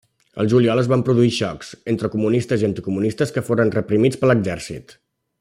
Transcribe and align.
El 0.43 0.47
juliol 0.51 0.79
es 0.83 0.87
van 0.93 1.03
produir 1.09 1.33
xocs 1.35 1.69
entre 1.93 2.09
comunistes 2.15 2.63
i 2.63 2.67
anticomunistes 2.69 3.35
que 3.37 3.45
foren 3.51 3.75
reprimits 3.77 4.23
per 4.25 4.33
l'exèrcit. 4.33 4.99